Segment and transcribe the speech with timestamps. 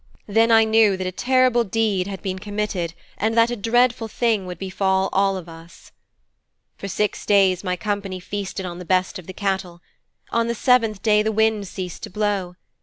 [0.25, 4.47] Then I knew that a terrible deed had been committed and that a dreadful thing
[4.47, 5.91] would befall all of us.'
[6.75, 9.79] 'For six days my company feasted on the best of the cattle.
[10.31, 12.55] On the seventh day the winds ceased to blow.